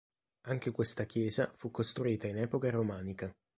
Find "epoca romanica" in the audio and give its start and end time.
2.39-3.31